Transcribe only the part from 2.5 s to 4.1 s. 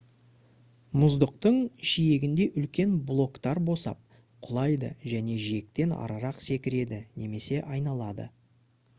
үлкен блоктар босап